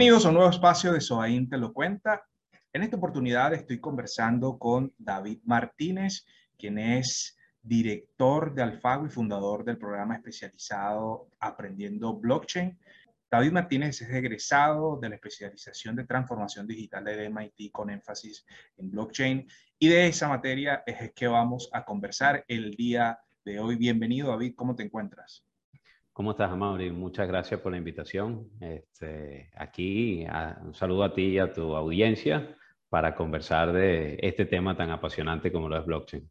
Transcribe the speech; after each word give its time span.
Bienvenidos 0.00 0.24
a 0.24 0.28
un 0.30 0.36
nuevo 0.36 0.48
espacio 0.48 0.94
de 0.94 1.00
Soaín 1.02 1.46
Te 1.46 1.58
lo 1.58 1.74
cuenta. 1.74 2.26
En 2.72 2.82
esta 2.82 2.96
oportunidad 2.96 3.52
estoy 3.52 3.80
conversando 3.80 4.58
con 4.58 4.94
David 4.96 5.40
Martínez, 5.44 6.24
quien 6.56 6.78
es 6.78 7.36
director 7.60 8.54
de 8.54 8.62
Alfago 8.62 9.04
y 9.04 9.10
fundador 9.10 9.62
del 9.62 9.76
programa 9.76 10.14
especializado 10.14 11.28
Aprendiendo 11.38 12.14
Blockchain. 12.14 12.78
David 13.30 13.52
Martínez 13.52 14.00
es 14.00 14.08
egresado 14.08 14.98
de 14.98 15.10
la 15.10 15.16
especialización 15.16 15.96
de 15.96 16.06
transformación 16.06 16.66
digital 16.66 17.04
de 17.04 17.28
MIT 17.28 17.70
con 17.70 17.90
énfasis 17.90 18.46
en 18.78 18.90
blockchain 18.90 19.46
y 19.78 19.88
de 19.88 20.06
esa 20.06 20.28
materia 20.28 20.82
es 20.86 21.12
que 21.12 21.28
vamos 21.28 21.68
a 21.74 21.84
conversar 21.84 22.42
el 22.48 22.70
día 22.70 23.20
de 23.44 23.60
hoy. 23.60 23.76
Bienvenido 23.76 24.30
David, 24.30 24.54
¿cómo 24.56 24.74
te 24.74 24.82
encuentras? 24.82 25.44
¿Cómo 26.12 26.32
estás, 26.32 26.54
Mauri? 26.56 26.90
Muchas 26.90 27.28
gracias 27.28 27.60
por 27.60 27.72
la 27.72 27.78
invitación. 27.78 28.50
Este, 28.60 29.50
aquí, 29.54 30.26
un 30.62 30.74
saludo 30.74 31.04
a 31.04 31.14
ti 31.14 31.22
y 31.22 31.38
a 31.38 31.52
tu 31.52 31.76
audiencia 31.76 32.56
para 32.88 33.14
conversar 33.14 33.72
de 33.72 34.18
este 34.20 34.44
tema 34.44 34.76
tan 34.76 34.90
apasionante 34.90 35.52
como 35.52 35.68
lo 35.68 35.78
es 35.78 35.86
blockchain. 35.86 36.28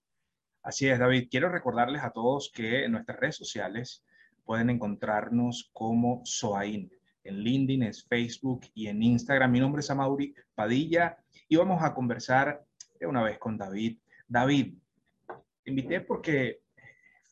Así 0.63 0.89
es, 0.89 0.99
David. 0.99 1.29
Quiero 1.31 1.49
recordarles 1.49 2.03
a 2.03 2.11
todos 2.11 2.51
que 2.53 2.83
en 2.83 2.91
nuestras 2.91 3.19
redes 3.19 3.37
sociales 3.37 4.03
pueden 4.43 4.69
encontrarnos 4.69 5.69
como 5.71 6.21
Soain. 6.25 6.91
En 7.23 7.39
LinkedIn, 7.39 7.83
en 7.83 7.93
Facebook 7.93 8.65
y 8.73 8.87
en 8.87 9.01
Instagram. 9.01 9.51
Mi 9.51 9.59
nombre 9.61 9.79
es 9.79 9.89
Amauri 9.89 10.35
Padilla 10.53 11.17
y 11.47 11.55
vamos 11.55 11.81
a 11.83 11.93
conversar 11.93 12.65
de 12.99 13.07
una 13.07 13.23
vez 13.23 13.39
con 13.39 13.57
David. 13.57 13.97
David, 14.27 14.73
te 15.63 15.69
invité 15.69 16.01
porque 16.01 16.61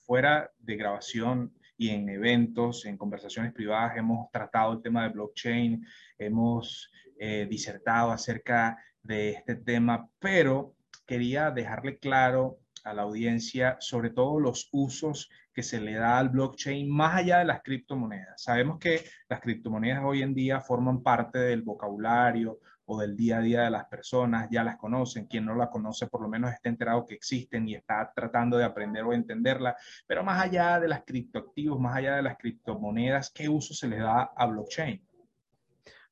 fuera 0.05 0.49
de 0.59 0.75
grabación 0.77 1.56
y 1.77 1.89
en 1.89 2.09
eventos, 2.09 2.85
en 2.85 2.97
conversaciones 2.97 3.53
privadas, 3.53 3.97
hemos 3.97 4.31
tratado 4.31 4.73
el 4.73 4.81
tema 4.81 5.03
de 5.03 5.09
blockchain, 5.09 5.85
hemos 6.17 6.91
eh, 7.19 7.47
disertado 7.49 8.11
acerca 8.11 8.77
de 9.01 9.29
este 9.31 9.55
tema, 9.55 10.09
pero 10.19 10.75
quería 11.05 11.51
dejarle 11.51 11.97
claro 11.97 12.59
a 12.83 12.93
la 12.93 13.03
audiencia 13.03 13.77
sobre 13.79 14.09
todo 14.09 14.39
los 14.39 14.69
usos 14.71 15.29
que 15.53 15.63
se 15.63 15.79
le 15.79 15.93
da 15.93 16.19
al 16.19 16.29
blockchain 16.29 16.89
más 16.89 17.15
allá 17.15 17.39
de 17.39 17.45
las 17.45 17.61
criptomonedas. 17.63 18.41
Sabemos 18.41 18.79
que 18.79 19.03
las 19.27 19.41
criptomonedas 19.41 20.03
hoy 20.03 20.21
en 20.21 20.33
día 20.33 20.61
forman 20.61 21.01
parte 21.01 21.39
del 21.39 21.63
vocabulario 21.63 22.59
o 22.87 22.99
del 22.99 23.15
día 23.15 23.37
a 23.37 23.41
día 23.41 23.61
de 23.63 23.69
las 23.69 23.85
personas, 23.85 24.47
ya 24.49 24.63
las 24.63 24.77
conocen, 24.77 25.27
quien 25.27 25.45
no 25.45 25.55
la 25.55 25.69
conoce 25.69 26.07
por 26.07 26.21
lo 26.21 26.29
menos 26.29 26.51
está 26.51 26.69
enterado 26.69 27.05
que 27.05 27.15
existen 27.15 27.67
y 27.67 27.75
está 27.75 28.11
tratando 28.15 28.57
de 28.57 28.63
aprender 28.63 29.03
o 29.03 29.13
entenderla, 29.13 29.75
pero 30.05 30.23
más 30.23 30.41
allá 30.41 30.79
de 30.79 30.87
las 30.87 31.03
criptoactivos, 31.03 31.79
más 31.79 31.95
allá 31.95 32.15
de 32.15 32.23
las 32.23 32.37
criptomonedas, 32.37 33.31
¿qué 33.31 33.49
uso 33.49 33.73
se 33.73 33.87
le 33.87 33.97
da 33.97 34.31
a 34.35 34.45
blockchain? 34.47 35.01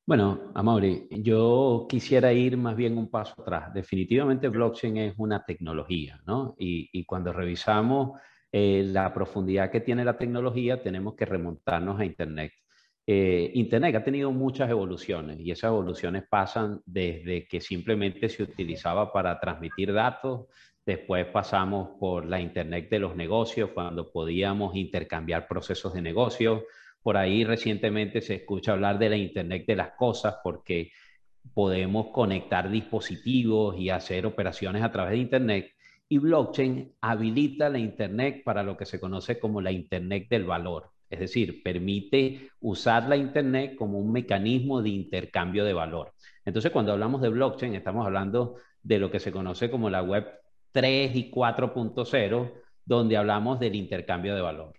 Bueno, 0.06 0.52
Amaury, 0.54 1.08
yo 1.10 1.86
quisiera 1.88 2.32
ir 2.32 2.56
más 2.56 2.76
bien 2.76 2.96
un 2.96 3.10
paso 3.10 3.34
atrás. 3.42 3.74
Definitivamente 3.74 4.48
blockchain 4.48 4.96
es 4.98 5.14
una 5.16 5.44
tecnología, 5.44 6.20
¿no? 6.26 6.54
Y, 6.58 7.04
cuando 7.06 7.32
revisamos 7.32 8.20
eh, 8.52 8.84
la 8.86 9.12
profundidad 9.12 9.68
que 9.68 9.80
tiene 9.80 10.04
la 10.04 10.16
tecnología, 10.16 10.80
tenemos 10.80 11.16
que 11.16 11.24
remontarnos 11.24 11.98
a 11.98 12.04
Internet. 12.04 12.52
Eh, 13.08 13.52
Internet 13.54 13.94
ha 13.94 14.04
tenido 14.04 14.32
muchas 14.32 14.68
evoluciones 14.68 15.38
y 15.38 15.52
esas 15.52 15.68
evoluciones 15.68 16.24
pasan 16.28 16.82
desde 16.84 17.46
que 17.46 17.60
simplemente 17.60 18.28
se 18.28 18.42
utilizaba 18.42 19.12
para 19.12 19.38
transmitir 19.38 19.92
datos, 19.92 20.46
después 20.84 21.24
pasamos 21.26 21.90
por 22.00 22.26
la 22.26 22.40
Internet 22.40 22.90
de 22.90 22.98
los 22.98 23.14
negocios, 23.14 23.70
cuando 23.72 24.10
podíamos 24.10 24.74
intercambiar 24.74 25.46
procesos 25.46 25.94
de 25.94 26.02
negocio. 26.02 26.64
Por 27.00 27.16
ahí 27.16 27.44
recientemente 27.44 28.20
se 28.20 28.34
escucha 28.34 28.72
hablar 28.72 28.98
de 28.98 29.10
la 29.10 29.16
Internet 29.16 29.64
de 29.66 29.76
las 29.76 29.92
cosas 29.92 30.38
porque 30.42 30.90
podemos 31.54 32.08
conectar 32.08 32.68
dispositivos 32.68 33.78
y 33.78 33.90
hacer 33.90 34.26
operaciones 34.26 34.82
a 34.82 34.90
través 34.90 35.12
de 35.12 35.18
Internet. 35.18 35.72
Y 36.08 36.18
blockchain 36.18 36.92
habilita 37.00 37.68
la 37.68 37.78
Internet 37.78 38.42
para 38.44 38.64
lo 38.64 38.76
que 38.76 38.86
se 38.86 38.98
conoce 38.98 39.38
como 39.38 39.60
la 39.60 39.70
Internet 39.70 40.28
del 40.28 40.44
valor. 40.44 40.95
Es 41.08 41.20
decir, 41.20 41.62
permite 41.62 42.50
usar 42.60 43.08
la 43.08 43.16
Internet 43.16 43.76
como 43.76 43.98
un 43.98 44.12
mecanismo 44.12 44.82
de 44.82 44.90
intercambio 44.90 45.64
de 45.64 45.72
valor. 45.72 46.12
Entonces, 46.44 46.72
cuando 46.72 46.92
hablamos 46.92 47.20
de 47.20 47.28
blockchain, 47.28 47.74
estamos 47.74 48.04
hablando 48.04 48.56
de 48.82 48.98
lo 48.98 49.10
que 49.10 49.20
se 49.20 49.32
conoce 49.32 49.70
como 49.70 49.90
la 49.90 50.02
web 50.02 50.26
3 50.72 51.14
y 51.14 51.30
4.0, 51.30 52.52
donde 52.84 53.16
hablamos 53.16 53.58
del 53.58 53.74
intercambio 53.74 54.34
de 54.34 54.40
valor. 54.40 54.74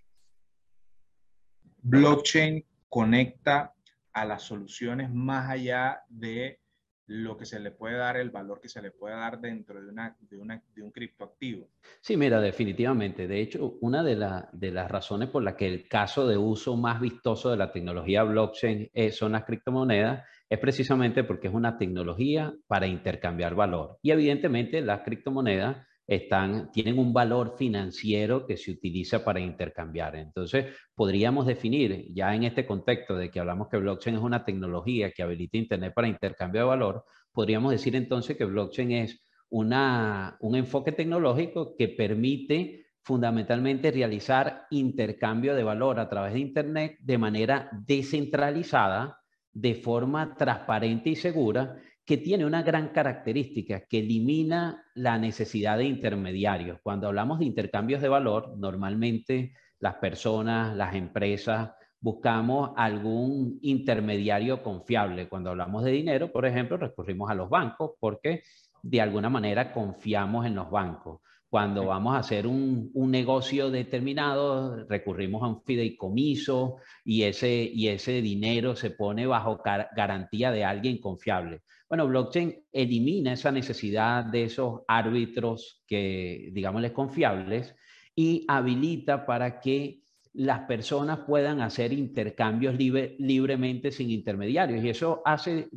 Blockchain 1.82 2.64
conecta 2.88 3.74
a 4.12 4.24
las 4.24 4.42
soluciones 4.42 5.10
más 5.10 5.50
allá 5.50 6.02
de 6.08 6.60
lo 7.08 7.36
que 7.36 7.44
se 7.44 7.58
le 7.58 7.70
puede 7.70 7.96
dar, 7.96 8.16
el 8.16 8.30
valor 8.30 8.60
que 8.60 8.68
se 8.68 8.80
le 8.80 8.90
puede 8.90 9.16
dar 9.16 9.40
dentro 9.40 9.82
de, 9.82 9.88
una, 9.88 10.16
de, 10.20 10.36
una, 10.36 10.62
de 10.74 10.82
un 10.82 10.90
criptoactivo. 10.90 11.68
Sí, 12.00 12.16
mira, 12.16 12.40
definitivamente. 12.40 13.26
De 13.26 13.40
hecho, 13.40 13.78
una 13.80 14.02
de, 14.02 14.14
de, 14.52 14.70
las 14.70 14.90
razones 14.90 15.30
por 15.30 15.42
las 15.42 15.54
que 15.54 15.66
el 15.66 15.88
caso 15.88 16.28
de 16.28 16.36
uso 16.36 16.76
más 16.76 17.00
vistoso 17.00 17.50
de 17.50 17.56
la 17.56 17.72
tecnología 17.72 18.22
blockchain 18.22 18.90
es, 18.92 19.16
son 19.16 19.32
las 19.32 19.44
criptomonedas 19.44 20.24
es 20.50 20.58
precisamente 20.58 21.24
porque 21.24 21.48
es 21.48 21.54
una 21.54 21.76
tecnología 21.76 22.54
para 22.66 22.86
intercambiar 22.86 23.54
valor. 23.54 23.98
Y 24.02 24.12
evidentemente 24.12 24.80
las 24.80 25.02
criptomonedas 25.02 25.86
están, 26.08 26.72
tienen 26.72 26.98
un 26.98 27.12
valor 27.12 27.54
financiero 27.58 28.46
que 28.46 28.56
se 28.56 28.70
utiliza 28.70 29.22
para 29.22 29.40
intercambiar. 29.40 30.16
Entonces, 30.16 30.74
podríamos 30.94 31.46
definir 31.46 32.06
ya 32.14 32.34
en 32.34 32.44
este 32.44 32.64
contexto 32.64 33.14
de 33.14 33.30
que 33.30 33.38
hablamos 33.38 33.68
que 33.68 33.76
blockchain 33.76 34.16
es 34.16 34.22
una 34.22 34.42
tecnología 34.42 35.12
que 35.12 35.22
habilita 35.22 35.58
Internet 35.58 35.92
para 35.94 36.08
intercambio 36.08 36.62
de 36.62 36.66
valor, 36.66 37.04
podríamos 37.30 37.72
decir 37.72 37.94
entonces 37.94 38.38
que 38.38 38.46
blockchain 38.46 38.92
es 38.92 39.22
una, 39.50 40.38
un 40.40 40.56
enfoque 40.56 40.92
tecnológico 40.92 41.76
que 41.76 41.88
permite 41.88 42.86
fundamentalmente 43.02 43.90
realizar 43.90 44.66
intercambio 44.70 45.54
de 45.54 45.62
valor 45.62 46.00
a 46.00 46.08
través 46.08 46.32
de 46.32 46.40
Internet 46.40 46.96
de 47.00 47.18
manera 47.18 47.68
descentralizada, 47.86 49.18
de 49.52 49.74
forma 49.74 50.36
transparente 50.36 51.10
y 51.10 51.16
segura 51.16 51.76
que 52.08 52.16
tiene 52.16 52.46
una 52.46 52.62
gran 52.62 52.88
característica, 52.88 53.80
que 53.80 53.98
elimina 53.98 54.82
la 54.94 55.18
necesidad 55.18 55.76
de 55.76 55.84
intermediarios. 55.84 56.80
Cuando 56.82 57.06
hablamos 57.06 57.38
de 57.38 57.44
intercambios 57.44 58.00
de 58.00 58.08
valor, 58.08 58.56
normalmente 58.56 59.52
las 59.78 59.96
personas, 59.96 60.74
las 60.74 60.94
empresas, 60.94 61.70
buscamos 62.00 62.70
algún 62.78 63.58
intermediario 63.60 64.62
confiable. 64.62 65.28
Cuando 65.28 65.50
hablamos 65.50 65.84
de 65.84 65.90
dinero, 65.90 66.32
por 66.32 66.46
ejemplo, 66.46 66.78
recurrimos 66.78 67.30
a 67.30 67.34
los 67.34 67.50
bancos 67.50 67.90
porque 68.00 68.42
de 68.82 69.02
alguna 69.02 69.28
manera 69.28 69.70
confiamos 69.70 70.46
en 70.46 70.54
los 70.54 70.70
bancos. 70.70 71.20
Cuando 71.50 71.86
vamos 71.86 72.14
a 72.14 72.18
hacer 72.18 72.46
un, 72.46 72.90
negocio 72.94 73.70
determinado, 73.70 74.84
recurrimos 74.86 75.42
a 75.42 75.48
un 75.48 75.62
fideicomiso 75.62 76.76
y 77.04 77.22
ese, 77.22 77.70
y 77.72 77.88
ese 77.88 78.20
dinero 78.20 78.76
se 78.76 78.90
pone 78.90 79.26
bajo 79.26 79.62
garantía 79.96 80.50
de 80.50 80.64
alguien 80.64 81.00
confiable. 81.00 81.62
Bueno, 81.88 82.06
blockchain 82.06 82.54
elimina 82.70 83.32
esa 83.32 83.50
necesidad 83.50 84.26
de 84.26 84.44
esos 84.44 84.82
árbitros 84.86 85.82
que, 85.86 86.50
digámosles, 86.52 86.92
confiables 86.92 87.74
y 88.14 88.44
habilita 88.46 89.24
para 89.24 89.58
que 89.58 90.02
las 90.34 90.60
personas 90.60 91.20
puedan 91.20 91.60
hacer 91.60 91.92
intercambios 91.92 92.76
libremente 92.78 93.90
sin 93.90 94.10
intermediarios. 94.10 94.84
Y 94.84 94.90
eso 94.90 95.22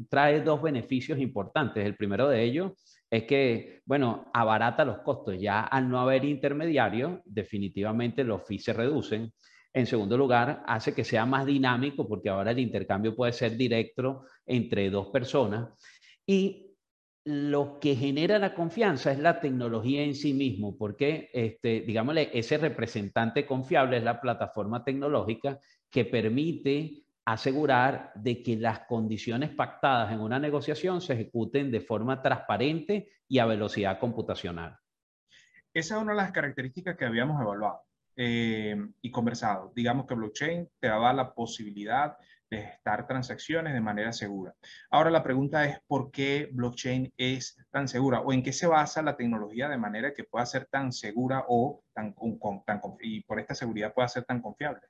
trae 0.09 0.41
dos 0.41 0.61
beneficios 0.61 1.19
importantes. 1.19 1.85
El 1.85 1.95
primero 1.95 2.27
de 2.27 2.43
ellos 2.43 2.71
es 3.09 3.23
que, 3.23 3.81
bueno, 3.85 4.29
abarata 4.33 4.85
los 4.85 4.99
costos. 4.99 5.35
Ya 5.39 5.61
al 5.61 5.89
no 5.89 5.99
haber 5.99 6.25
intermediario, 6.25 7.21
definitivamente 7.25 8.23
los 8.23 8.45
fees 8.47 8.63
se 8.63 8.73
reducen. 8.73 9.31
En 9.73 9.85
segundo 9.85 10.17
lugar, 10.17 10.63
hace 10.65 10.93
que 10.93 11.03
sea 11.03 11.25
más 11.25 11.45
dinámico 11.45 12.07
porque 12.07 12.29
ahora 12.29 12.51
el 12.51 12.59
intercambio 12.59 13.15
puede 13.15 13.33
ser 13.33 13.55
directo 13.55 14.25
entre 14.45 14.89
dos 14.89 15.07
personas. 15.07 15.69
Y 16.25 16.70
lo 17.23 17.79
que 17.79 17.95
genera 17.95 18.39
la 18.39 18.55
confianza 18.55 19.11
es 19.11 19.19
la 19.19 19.39
tecnología 19.39 20.03
en 20.03 20.15
sí 20.15 20.33
mismo, 20.33 20.75
porque, 20.77 21.29
este, 21.33 21.81
digámosle, 21.81 22.31
ese 22.33 22.57
representante 22.57 23.45
confiable 23.45 23.97
es 23.97 24.03
la 24.03 24.19
plataforma 24.19 24.83
tecnológica 24.83 25.59
que 25.89 26.05
permite 26.05 27.03
asegurar 27.25 28.11
de 28.15 28.41
que 28.41 28.57
las 28.57 28.79
condiciones 28.87 29.51
pactadas 29.51 30.11
en 30.11 30.19
una 30.19 30.39
negociación 30.39 31.01
se 31.01 31.13
ejecuten 31.13 31.71
de 31.71 31.81
forma 31.81 32.21
transparente 32.21 33.09
y 33.27 33.37
a 33.37 33.45
velocidad 33.45 33.99
computacional. 33.99 34.77
Esa 35.73 35.95
es 35.95 36.01
una 36.01 36.13
de 36.13 36.17
las 36.17 36.31
características 36.31 36.97
que 36.97 37.05
habíamos 37.05 37.39
evaluado 37.39 37.81
eh, 38.15 38.75
y 39.01 39.11
conversado. 39.11 39.71
Digamos 39.75 40.07
que 40.07 40.15
blockchain 40.15 40.67
te 40.79 40.87
daba 40.87 41.13
la 41.13 41.33
posibilidad 41.33 42.17
gestar 42.57 43.07
transacciones 43.07 43.73
de 43.73 43.81
manera 43.81 44.11
segura. 44.11 44.53
Ahora 44.89 45.09
la 45.09 45.23
pregunta 45.23 45.65
es 45.65 45.79
por 45.87 46.11
qué 46.11 46.49
blockchain 46.51 47.13
es 47.17 47.57
tan 47.71 47.87
segura 47.87 48.21
o 48.21 48.33
en 48.33 48.43
qué 48.43 48.51
se 48.53 48.67
basa 48.67 49.01
la 49.01 49.15
tecnología 49.15 49.69
de 49.69 49.77
manera 49.77 50.13
que 50.13 50.23
pueda 50.23 50.45
ser 50.45 50.65
tan 50.65 50.91
segura 50.91 51.45
o 51.47 51.83
tan, 51.93 52.13
y 53.01 53.21
por 53.21 53.39
esta 53.39 53.55
seguridad 53.55 53.93
pueda 53.93 54.07
ser 54.07 54.25
tan 54.25 54.41
confiable. 54.41 54.81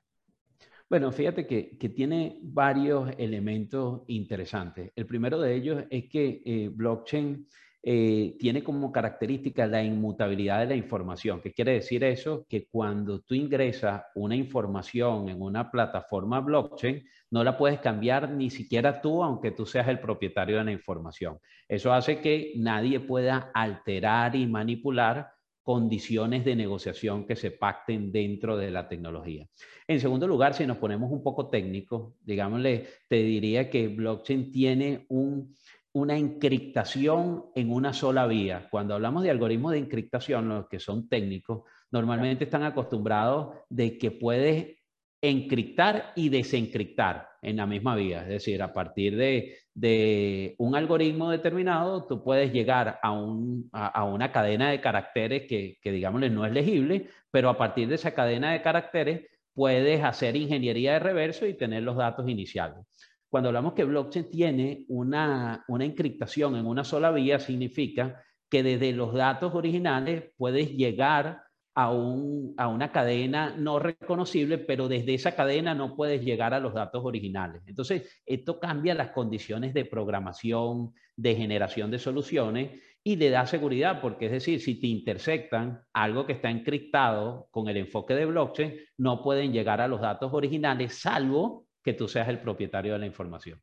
Bueno, 0.88 1.10
fíjate 1.10 1.46
que, 1.46 1.88
tiene 1.88 2.38
varios 2.42 3.10
elementos 3.16 4.02
interesantes. 4.08 4.92
El 4.94 5.06
primero 5.06 5.40
de 5.40 5.54
ellos 5.54 5.84
es 5.88 6.08
que 6.10 6.42
eh, 6.44 6.68
blockchain 6.70 7.46
eh, 7.84 8.36
tiene 8.38 8.62
como 8.62 8.92
característica 8.92 9.66
la 9.66 9.82
inmutabilidad 9.82 10.60
de 10.60 10.66
la 10.66 10.76
información. 10.76 11.40
¿Qué 11.40 11.52
quiere 11.52 11.72
decir 11.72 12.04
eso? 12.04 12.46
Que 12.48 12.66
cuando 12.66 13.20
tú 13.22 13.34
ingresas 13.34 14.04
una 14.14 14.36
información 14.36 15.28
en 15.28 15.42
una 15.42 15.68
plataforma 15.68 16.40
blockchain, 16.40 17.02
no 17.30 17.42
la 17.42 17.58
puedes 17.58 17.80
cambiar 17.80 18.30
ni 18.30 18.50
siquiera 18.50 19.00
tú, 19.00 19.24
aunque 19.24 19.50
tú 19.50 19.66
seas 19.66 19.88
el 19.88 19.98
propietario 19.98 20.58
de 20.58 20.64
la 20.64 20.72
información. 20.72 21.38
Eso 21.66 21.92
hace 21.92 22.20
que 22.20 22.52
nadie 22.56 23.00
pueda 23.00 23.50
alterar 23.52 24.36
y 24.36 24.46
manipular 24.46 25.32
condiciones 25.62 26.44
de 26.44 26.56
negociación 26.56 27.26
que 27.26 27.36
se 27.36 27.50
pacten 27.50 28.12
dentro 28.12 28.56
de 28.56 28.70
la 28.70 28.88
tecnología. 28.88 29.48
En 29.88 30.00
segundo 30.00 30.26
lugar, 30.26 30.54
si 30.54 30.66
nos 30.66 30.76
ponemos 30.76 31.10
un 31.10 31.22
poco 31.22 31.48
técnicos, 31.48 32.14
digámosle, 32.20 32.86
te 33.08 33.16
diría 33.22 33.70
que 33.70 33.88
blockchain 33.88 34.50
tiene 34.50 35.06
un 35.08 35.54
una 35.94 36.16
encriptación 36.16 37.46
en 37.54 37.72
una 37.72 37.92
sola 37.92 38.26
vía. 38.26 38.68
Cuando 38.70 38.94
hablamos 38.94 39.22
de 39.22 39.30
algoritmos 39.30 39.72
de 39.72 39.78
encriptación, 39.78 40.48
los 40.48 40.68
que 40.68 40.80
son 40.80 41.08
técnicos, 41.08 41.62
normalmente 41.90 42.44
están 42.44 42.62
acostumbrados 42.62 43.56
de 43.68 43.98
que 43.98 44.10
puedes 44.10 44.78
encriptar 45.20 46.12
y 46.16 46.30
desencriptar 46.30 47.28
en 47.42 47.56
la 47.56 47.66
misma 47.66 47.94
vía. 47.94 48.22
Es 48.22 48.28
decir, 48.28 48.62
a 48.62 48.72
partir 48.72 49.16
de, 49.16 50.54
un 50.58 50.74
algoritmo 50.74 51.30
determinado, 51.30 52.06
tú 52.06 52.24
puedes 52.24 52.52
llegar 52.52 52.98
a, 53.02 53.12
una 53.12 54.32
cadena 54.32 54.70
de 54.70 54.80
caracteres 54.80 55.46
que, 55.48 55.78
que, 55.80 55.92
digámosle, 55.92 56.30
no 56.30 56.46
es 56.46 56.52
legible, 56.52 57.08
pero 57.30 57.48
a 57.50 57.58
partir 57.58 57.88
de 57.88 57.96
esa 57.96 58.14
cadena 58.14 58.52
de 58.52 58.62
caracteres 58.62 59.26
puedes 59.54 60.02
hacer 60.02 60.36
ingeniería 60.36 60.94
de 60.94 60.98
reverso 61.00 61.46
y 61.46 61.54
tener 61.54 61.82
los 61.82 61.96
datos 61.96 62.28
iniciales. 62.28 62.78
Cuando 63.32 63.48
hablamos 63.48 63.72
que 63.72 63.84
blockchain 63.84 64.28
tiene 64.28 64.84
una, 64.88 65.64
una 65.68 65.86
encriptación 65.86 66.54
en 66.54 66.66
una 66.66 66.84
sola 66.84 67.10
vía, 67.10 67.40
significa 67.40 68.22
que 68.50 68.62
desde 68.62 68.92
los 68.92 69.14
datos 69.14 69.54
originales 69.54 70.24
puedes 70.36 70.72
llegar 70.72 71.42
a, 71.74 71.90
un, 71.92 72.52
a, 72.58 72.68
una 72.68 72.92
cadena 72.92 73.54
no 73.56 73.78
reconocible, 73.78 74.58
pero 74.58 74.86
desde 74.86 75.14
esa 75.14 75.34
cadena 75.34 75.74
no 75.74 75.96
puedes 75.96 76.22
llegar 76.22 76.52
a 76.52 76.60
los 76.60 76.74
datos 76.74 77.02
originales. 77.06 77.62
Entonces, 77.64 78.22
esto 78.26 78.60
cambia 78.60 78.94
las 78.94 79.12
condiciones 79.12 79.72
de 79.72 79.86
programación, 79.86 80.92
de 81.16 81.34
generación 81.34 81.90
de 81.90 82.00
soluciones 82.00 82.82
y 83.02 83.16
le 83.16 83.30
da 83.30 83.46
seguridad, 83.46 84.02
porque 84.02 84.26
es 84.26 84.32
decir, 84.32 84.60
si 84.60 84.78
te 84.78 84.88
intersectan 84.88 85.80
algo 85.94 86.26
que 86.26 86.34
está 86.34 86.50
encriptado 86.50 87.48
con 87.50 87.66
el 87.70 87.78
enfoque 87.78 88.14
de 88.14 88.26
blockchain, 88.26 88.74
no 88.98 89.22
pueden 89.22 89.54
llegar 89.54 89.80
a 89.80 89.88
los 89.88 90.02
datos 90.02 90.34
originales, 90.34 91.00
salvo 91.00 91.66
que 91.82 91.94
tú 91.94 92.08
seas 92.08 92.28
el 92.28 92.40
propietario 92.40 92.92
de 92.92 92.98
la 92.98 93.06
información? 93.06 93.60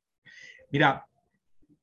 Mira, 0.72 1.06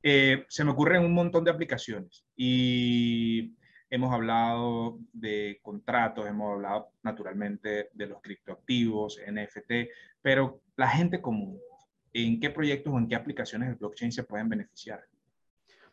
eh, 0.03 0.45
se 0.49 0.65
me 0.65 0.71
ocurren 0.71 1.05
un 1.05 1.13
montón 1.13 1.45
de 1.45 1.51
aplicaciones 1.51 2.25
y 2.37 3.55
hemos 3.91 4.13
hablado 4.13 4.99
de 5.13 5.59
contratos, 5.63 6.27
hemos 6.27 6.55
hablado 6.55 6.91
naturalmente 7.03 7.91
de 7.93 8.07
los 8.07 8.21
criptoactivos, 8.21 9.21
NFT, 9.27 9.91
pero 10.23 10.61
la 10.77 10.89
gente 10.89 11.21
común, 11.21 11.59
¿en 12.13 12.39
qué 12.41 12.51
proyectos 12.51 12.93
o 12.93 12.99
en 12.99 13.09
qué 13.09 13.15
aplicaciones 13.15 13.69
de 13.69 13.75
blockchain 13.75 14.13
se 14.13 14.25
pueden 14.25 14.49
beneficiar? 14.49 15.05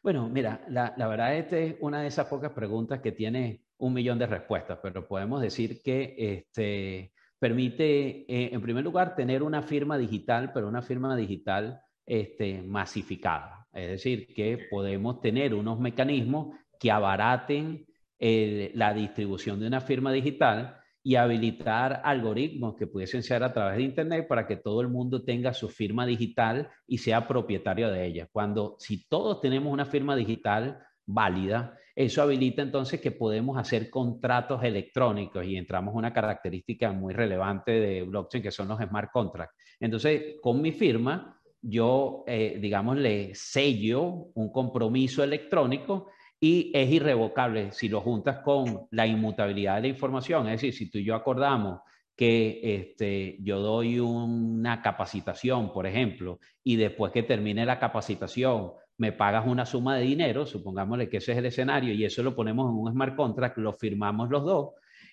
Bueno, 0.02 0.28
mira, 0.28 0.66
la, 0.68 0.94
la 0.98 1.08
verdad 1.08 1.36
esta 1.36 1.58
es 1.58 1.76
una 1.80 2.02
de 2.02 2.08
esas 2.08 2.28
pocas 2.28 2.52
preguntas 2.52 3.00
que 3.00 3.14
tiene 3.14 3.62
un 3.78 3.94
millón 3.94 4.20
de 4.20 4.28
respuestas, 4.28 4.80
pero 4.82 5.08
podemos 5.08 5.42
decir 5.42 5.82
que 5.82 6.16
este, 6.18 7.14
permite, 7.44 8.24
eh, 8.34 8.54
en 8.54 8.62
primer 8.62 8.86
lugar, 8.86 9.18
tener 9.18 9.44
una 9.44 9.62
firma 9.62 9.98
digital, 9.98 10.52
pero 10.54 10.70
una 10.70 10.82
firma 10.82 11.14
digital 11.14 11.82
este, 12.06 12.62
masificada. 12.62 13.68
Es 13.74 13.90
decir, 13.90 14.34
que 14.34 14.68
podemos 14.72 15.20
tener 15.20 15.54
unos 15.54 15.78
mecanismos 15.78 16.56
que 16.80 16.90
abaraten 16.90 17.86
la 18.20 18.94
distribución 18.94 19.60
de 19.60 19.68
una 19.68 19.82
firma 19.82 20.14
digital 20.14 20.78
y 21.04 21.16
habilitar 21.16 22.02
algoritmos 22.06 22.76
que 22.76 22.88
pudiesen 22.88 23.22
ser 23.22 23.44
a 23.44 23.52
través 23.52 23.76
de 23.76 23.84
Internet 23.84 24.26
para 24.30 24.48
que 24.48 24.56
todo 24.56 24.80
el 24.80 24.88
mundo 24.88 25.26
tenga 25.26 25.54
su 25.54 25.68
firma 25.68 26.06
digital 26.06 26.70
y 26.88 27.00
sea 27.00 27.28
propietario 27.28 27.92
de 27.92 28.06
ella. 28.06 28.30
Cuando 28.32 28.78
si 28.80 29.06
todos 29.10 29.42
tenemos 29.42 29.74
una 29.74 29.86
firma 29.86 30.16
digital 30.16 30.80
válida, 31.06 31.78
eso 31.96 32.22
habilita 32.22 32.62
entonces 32.62 33.00
que 33.00 33.12
podemos 33.12 33.58
hacer 33.58 33.90
contratos 33.90 34.64
electrónicos 34.64 35.46
y 35.46 35.56
entramos 35.56 35.94
una 35.94 36.12
característica 36.12 36.92
muy 36.92 37.14
relevante 37.14 37.72
de 37.72 38.02
blockchain 38.04 38.42
que 38.42 38.52
son 38.52 38.68
los 38.68 38.80
smart 38.80 39.12
contracts. 39.12 39.56
Entonces, 39.80 40.36
con 40.42 40.62
mi 40.62 40.72
firma, 40.72 41.40
yo, 41.62 42.24
eh, 42.28 42.58
digamos, 42.60 42.98
le 42.98 43.36
sello 43.36 44.02
un 44.34 44.52
compromiso 44.52 45.24
electrónico 45.24 46.10
y 46.40 46.72
es 46.74 46.92
irrevocable 46.92 47.72
si 47.72 47.88
lo 47.88 48.02
juntas 48.02 48.40
con 48.40 48.88
la 48.92 49.08
inmutabilidad 49.08 49.76
de 49.76 49.82
la 49.84 49.88
información. 49.88 50.48
Es 50.48 50.62
decir, 50.62 50.74
si 50.74 50.90
tú 50.90 50.98
y 50.98 51.06
yo 51.06 51.16
acordamos 51.16 51.80
que 52.16 52.60
este, 52.64 53.38
yo 53.42 53.60
doy 53.60 54.00
una 54.00 54.82
capacitación, 54.82 55.72
por 55.72 55.88
ejemplo, 55.88 56.40
y 56.64 56.76
después 56.76 57.12
que 57.12 57.24
termine 57.24 57.66
la 57.66 57.80
capacitación, 57.80 58.74
me 58.98 59.12
pagas 59.12 59.46
una 59.48 59.66
suma 59.66 59.98
de 59.98 60.04
dinero, 60.04 60.46
supongámosle 60.46 61.10
que 61.10 61.18
ese 61.18 61.32
es 61.32 61.38
el 61.38 61.46
escenario, 61.48 61.94
y 61.94 62.06
eso 62.06 62.24
lo 62.24 62.36
ponemos 62.36 62.70
en 62.70 62.78
un 62.78 62.92
smart 62.92 63.16
contract, 63.16 63.58
lo 63.58 63.74
firmamos 63.74 64.30
los 64.30 64.44
dos, 64.44 64.70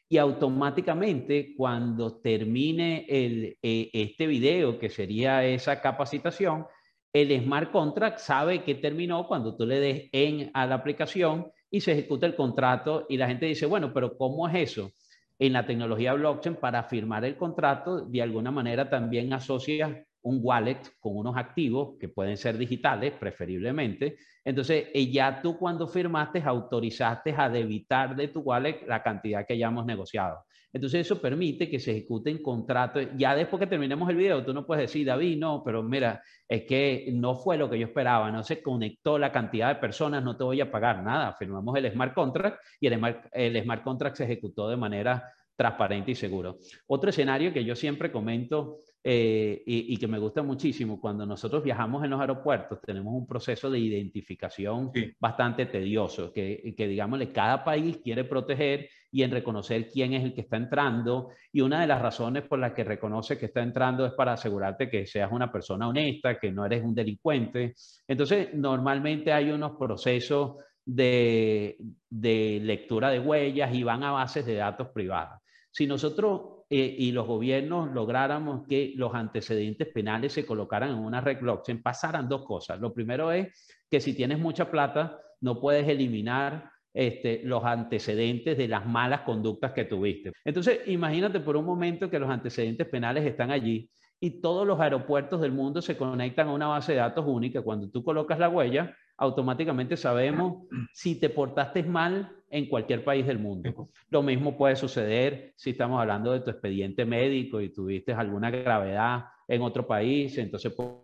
y 0.08 0.18
automáticamente 0.18 1.54
cuando 1.56 2.20
termine 2.20 3.06
el, 3.08 3.56
eh, 3.62 3.90
este 3.92 4.26
video, 4.26 4.78
que 4.78 4.90
sería 4.90 5.44
esa 5.44 5.80
capacitación, 5.80 6.66
el 7.12 7.42
smart 7.42 7.72
contract 7.72 8.18
sabe 8.18 8.62
que 8.62 8.74
terminó 8.74 9.26
cuando 9.26 9.56
tú 9.56 9.66
le 9.66 9.80
des 9.80 10.08
en 10.12 10.50
a 10.54 10.66
la 10.66 10.76
aplicación 10.76 11.50
y 11.70 11.80
se 11.80 11.92
ejecuta 11.92 12.26
el 12.26 12.36
contrato 12.36 13.06
y 13.08 13.16
la 13.16 13.28
gente 13.28 13.46
dice, 13.46 13.66
bueno, 13.66 13.92
pero 13.92 14.16
¿cómo 14.16 14.48
es 14.48 14.70
eso? 14.70 14.90
En 15.38 15.52
la 15.52 15.64
tecnología 15.64 16.12
blockchain, 16.12 16.56
para 16.56 16.84
firmar 16.84 17.24
el 17.24 17.36
contrato, 17.36 18.00
de 18.00 18.22
alguna 18.22 18.50
manera 18.50 18.90
también 18.90 19.32
asocia 19.32 20.04
un 20.22 20.40
wallet 20.43 20.81
con 21.00 21.17
unos 21.17 21.37
activos 21.37 21.96
que 21.99 22.08
pueden 22.08 22.37
ser 22.37 22.58
digitales, 22.58 23.12
preferiblemente. 23.12 24.19
Entonces, 24.44 24.88
eh, 24.93 25.11
ya 25.11 25.40
tú 25.40 25.58
cuando 25.58 25.87
firmaste, 25.87 26.43
autorizaste 26.44 27.34
a 27.37 27.49
debitar 27.49 28.17
de 28.17 28.28
tu 28.28 28.40
wallet 28.40 28.84
la 28.87 29.02
cantidad 29.02 29.46
que 29.46 29.55
hayamos 29.55 29.87
negociado. 29.87 30.44
Entonces, 30.72 31.00
eso 31.00 31.20
permite 31.20 31.68
que 31.68 31.80
se 31.80 31.90
ejecuten 31.90 32.42
contratos. 32.42 33.04
Ya 33.16 33.35
después 33.35 33.59
que 33.59 33.66
terminemos 33.66 34.09
el 34.09 34.16
video, 34.16 34.44
tú 34.44 34.54
no 34.54 34.64
puedes 34.66 34.83
decir, 34.83 35.06
David, 35.06 35.37
no, 35.38 35.62
pero 35.64 35.83
mira, 35.83 36.23
es 36.49 36.62
que 36.64 37.11
no 37.12 37.35
fue 37.35 37.56
lo 37.56 37.68
que 37.68 37.78
yo 37.78 37.87
esperaba, 37.87 38.30
no 38.30 38.44
se 38.44 38.62
conectó 38.62 39.18
la 39.18 39.33
cantidad 39.33 39.68
de 39.68 39.80
personas, 39.80 40.23
no 40.23 40.37
te 40.37 40.44
voy 40.44 40.61
a 40.61 40.71
pagar 40.71 41.02
nada. 41.02 41.35
Firmamos 41.35 41.76
el 41.76 41.90
smart 41.90 42.14
contract 42.14 42.61
y 42.80 42.87
el 42.87 42.94
smart, 42.99 43.26
el 43.33 43.61
smart 43.62 43.83
contract 43.83 44.16
se 44.16 44.25
ejecutó 44.25 44.68
de 44.68 44.76
manera 44.76 45.33
transparente 45.56 46.12
y 46.12 46.14
seguro. 46.14 46.59
Otro 46.87 47.11
escenario 47.11 47.52
que 47.52 47.64
yo 47.64 47.76
siempre 47.76 48.11
comento 48.11 48.78
eh, 49.02 49.62
y, 49.64 49.97
que 49.97 50.07
me 50.07 50.19
gusta 50.19 50.42
muchísimo, 50.42 51.00
cuando 51.00 51.25
nosotros 51.25 51.64
viajamos 51.64 52.04
en 52.04 52.11
los 52.11 52.21
aeropuertos, 52.21 52.80
tenemos 52.83 53.14
un 53.14 53.26
proceso 53.26 53.71
de 53.71 53.78
identificación 53.78 54.92
bastante 55.19 55.64
tedioso, 55.66 56.30
que, 56.33 56.75
que, 56.76 56.87
digámosle, 56.87 57.33
cada 57.33 57.64
país 57.64 57.99
quiere 58.04 58.25
proteger 58.25 58.90
y 59.11 59.23
en 59.23 59.30
reconocer 59.30 59.88
quién 59.88 60.12
es 60.12 60.23
el 60.23 60.35
que 60.35 60.42
está 60.42 60.59
entrando. 60.59 61.30
Y 61.50 61.62
una 61.62 61.80
de 61.80 61.87
las 61.87 62.02
razones 62.02 62.42
por 62.42 62.59
las 62.59 62.73
que 62.73 62.85
reconoce 62.85 63.38
que 63.38 63.47
está 63.47 63.62
entrando 63.62 64.04
es 64.04 64.12
para 64.12 64.35
asegurarte 64.35 64.90
que 64.90 65.07
seas 65.07 65.33
una 65.33 65.50
persona 65.50 65.88
honesta, 65.88 66.38
que 66.38 66.52
no 66.52 66.66
eres 66.66 66.85
un 66.85 66.95
delincuente. 66.95 67.75
Entonces, 68.07 68.52
normalmente 68.52 69.33
hay 69.33 69.50
unos 69.50 69.78
procesos 69.78 70.57
de, 70.85 71.78
de 72.11 72.61
lectura 72.62 73.11
de 73.11 73.19
huellas 73.19 73.75
y 73.75 73.83
van 73.83 74.02
a 74.02 74.12
bases 74.12 74.45
de 74.45 74.57
datos 74.57 74.88
privadas. 74.88 75.40
Si 75.71 75.87
nosotros 75.87 76.60
eh, 76.72 76.94
y 76.98 77.10
los 77.10 77.26
gobiernos 77.26 77.92
lográramos 77.92 78.64
que 78.68 78.92
los 78.94 79.12
antecedentes 79.12 79.88
penales 79.88 80.32
se 80.32 80.46
colocaran 80.46 80.90
en 80.90 80.98
una 80.98 81.20
red 81.20 81.40
blockchain, 81.40 81.82
pasaran 81.82 82.28
dos 82.28 82.44
cosas. 82.44 82.78
Lo 82.80 82.94
primero 82.94 83.32
es 83.32 83.68
que 83.90 84.00
si 84.00 84.14
tienes 84.14 84.38
mucha 84.38 84.70
plata, 84.70 85.18
no 85.40 85.60
puedes 85.60 85.88
eliminar 85.88 86.70
este, 86.94 87.42
los 87.44 87.64
antecedentes 87.64 88.56
de 88.56 88.68
las 88.68 88.86
malas 88.86 89.22
conductas 89.22 89.72
que 89.72 89.84
tuviste. 89.84 90.32
Entonces, 90.44 90.80
imagínate 90.86 91.40
por 91.40 91.56
un 91.56 91.64
momento 91.64 92.08
que 92.08 92.20
los 92.20 92.30
antecedentes 92.30 92.86
penales 92.86 93.24
están 93.26 93.50
allí 93.50 93.90
y 94.20 94.40
todos 94.40 94.64
los 94.64 94.78
aeropuertos 94.78 95.40
del 95.40 95.50
mundo 95.50 95.82
se 95.82 95.96
conectan 95.96 96.48
a 96.48 96.52
una 96.52 96.68
base 96.68 96.92
de 96.92 96.98
datos 96.98 97.24
única. 97.26 97.62
Cuando 97.62 97.90
tú 97.90 98.04
colocas 98.04 98.38
la 98.38 98.48
huella, 98.48 98.94
automáticamente 99.16 99.96
sabemos 99.96 100.68
si 100.92 101.18
te 101.18 101.30
portaste 101.30 101.82
mal 101.82 102.30
en 102.50 102.66
cualquier 102.66 103.04
país 103.04 103.26
del 103.26 103.38
mundo. 103.38 103.90
Lo 104.11 104.23
mismo 104.23 104.59
puede 104.59 104.76
suceder 104.76 105.52
si 105.57 105.71
estamos 105.71 106.00
hablando 106.00 106.33
de 106.33 106.40
tu 106.40 106.50
expediente 106.50 107.04
médico 107.04 107.61
y 107.61 107.73
tuviste 107.73 108.12
alguna 108.12 108.50
gravedad 108.50 109.25
en 109.47 109.62
otro 109.62 109.87
país, 109.87 110.37
entonces 110.37 110.73
pueden 110.73 111.00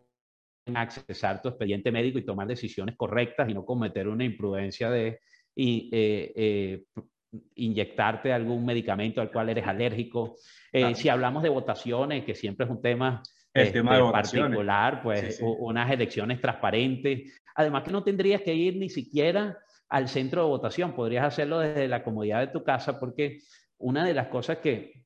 accesar 0.74 1.40
tu 1.40 1.48
expediente 1.48 1.92
médico 1.92 2.18
y 2.18 2.24
tomar 2.24 2.48
decisiones 2.48 2.96
correctas 2.96 3.48
y 3.48 3.54
no 3.54 3.64
cometer 3.64 4.08
una 4.08 4.24
imprudencia 4.24 4.90
de 4.90 5.20
y, 5.54 5.88
eh, 5.92 6.32
eh, 6.36 6.84
inyectarte 7.54 8.32
algún 8.32 8.64
medicamento 8.64 9.20
al 9.20 9.30
cual 9.30 9.48
eres 9.48 9.66
alérgico. 9.66 10.36
Eh, 10.72 10.94
si 10.94 11.08
hablamos 11.08 11.42
de 11.42 11.48
votaciones, 11.48 12.24
que 12.24 12.34
siempre 12.34 12.66
es 12.66 12.70
un 12.70 12.82
tema, 12.82 13.22
El 13.52 13.72
tema 13.72 13.96
de 13.96 14.00
este, 14.00 14.12
particular, 14.12 15.02
pues 15.02 15.40
unas 15.40 15.90
elecciones 15.90 16.40
transparentes. 16.40 17.42
Además 17.54 17.84
que 17.84 17.90
no 17.90 18.02
tendrías 18.02 18.42
que 18.42 18.54
ir 18.54 18.76
ni 18.76 18.88
siquiera 18.90 19.58
al 19.88 20.08
centro 20.08 20.42
de 20.42 20.48
votación, 20.48 20.94
podrías 20.94 21.26
hacerlo 21.26 21.60
desde 21.60 21.88
la 21.88 22.02
comodidad 22.02 22.40
de 22.40 22.52
tu 22.52 22.64
casa 22.64 22.98
porque 22.98 23.40
una 23.78 24.04
de 24.04 24.14
las 24.14 24.28
cosas 24.28 24.58
que 24.58 25.04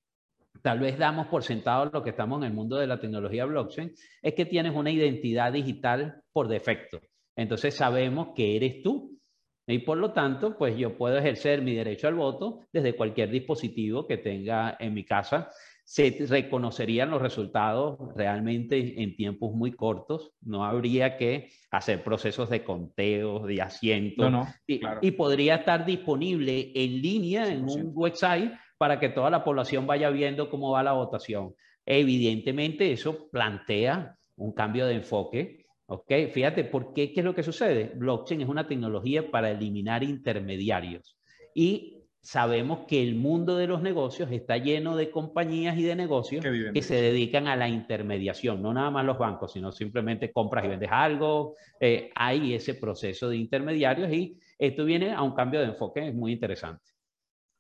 tal 0.62 0.80
vez 0.80 0.98
damos 0.98 1.26
por 1.28 1.42
sentado 1.42 1.90
lo 1.92 2.02
que 2.02 2.10
estamos 2.10 2.38
en 2.40 2.48
el 2.48 2.52
mundo 2.52 2.76
de 2.76 2.86
la 2.86 3.00
tecnología 3.00 3.44
blockchain, 3.44 3.92
es 4.22 4.34
que 4.34 4.46
tienes 4.46 4.74
una 4.74 4.90
identidad 4.90 5.52
digital 5.52 6.22
por 6.32 6.48
defecto. 6.48 7.00
Entonces 7.36 7.74
sabemos 7.74 8.28
que 8.34 8.56
eres 8.56 8.82
tú. 8.82 9.18
Y 9.66 9.78
por 9.78 9.98
lo 9.98 10.12
tanto, 10.12 10.58
pues 10.58 10.76
yo 10.76 10.96
puedo 10.96 11.16
ejercer 11.16 11.62
mi 11.62 11.74
derecho 11.74 12.08
al 12.08 12.14
voto 12.14 12.66
desde 12.72 12.96
cualquier 12.96 13.30
dispositivo 13.30 14.06
que 14.06 14.16
tenga 14.16 14.76
en 14.80 14.92
mi 14.92 15.04
casa. 15.04 15.48
Se 15.90 16.24
reconocerían 16.28 17.10
los 17.10 17.20
resultados 17.20 17.98
realmente 18.14 19.02
en 19.02 19.16
tiempos 19.16 19.52
muy 19.52 19.72
cortos. 19.72 20.30
No 20.40 20.64
habría 20.64 21.16
que 21.16 21.48
hacer 21.72 22.04
procesos 22.04 22.48
de 22.48 22.62
conteo, 22.62 23.44
de 23.44 23.60
asientos. 23.60 24.46
y, 24.68 24.80
y, 25.02 25.10
podría 25.10 25.56
estar 25.56 25.84
disponible 25.84 26.70
en 26.76 27.02
línea 27.02 27.52
en 27.52 27.64
un 27.64 27.90
website 27.92 28.52
para 28.78 29.00
que 29.00 29.08
toda 29.08 29.30
la 29.30 29.42
población 29.42 29.84
vaya 29.84 30.10
viendo 30.10 30.48
cómo 30.48 30.70
va 30.70 30.84
la 30.84 30.92
votación. 30.92 31.56
Evidentemente 31.84 32.92
eso 32.92 33.28
plantea 33.28 34.16
un 34.36 34.52
cambio 34.52 34.86
de 34.86 34.94
enfoque. 34.94 35.66
¿ok? 35.86 36.12
Fíjate, 36.32 36.62
¿por 36.62 36.94
qué? 36.94 37.12
¿Qué 37.12 37.18
es 37.18 37.26
lo 37.26 37.34
que 37.34 37.42
sucede? 37.42 37.90
Blockchain 37.96 38.42
es 38.42 38.48
una 38.48 38.68
tecnología 38.68 39.28
para 39.28 39.50
eliminar 39.50 40.04
intermediarios. 40.04 41.18
Y 41.52 41.99
sabemos 42.22 42.80
que 42.86 43.02
el 43.02 43.14
mundo 43.14 43.56
de 43.56 43.66
los 43.66 43.82
negocios 43.82 44.30
está 44.30 44.58
lleno 44.58 44.96
de 44.96 45.10
compañías 45.10 45.76
y 45.78 45.82
de 45.82 45.96
negocios 45.96 46.44
que, 46.44 46.82
se 46.82 46.94
dedican 47.00 47.48
a 47.48 47.56
la 47.56 47.68
intermediación, 47.68 48.62
no 48.62 48.74
nada 48.74 48.90
más 48.90 49.04
los 49.04 49.18
bancos, 49.18 49.52
sino 49.52 49.72
simplemente 49.72 50.32
compras 50.32 50.64
y 50.64 50.68
vendes 50.68 50.90
algo. 50.92 51.56
Eh, 51.80 52.10
hay 52.14 52.54
ese 52.54 52.74
proceso 52.74 53.28
de 53.28 53.36
intermediarios 53.36 54.12
y 54.12 54.38
esto 54.58 54.84
viene 54.84 55.12
a 55.12 55.22
un 55.22 55.34
cambio 55.34 55.60
de 55.60 55.66
enfoque 55.66 56.08
es 56.08 56.14
muy 56.14 56.32
interesante. 56.32 56.84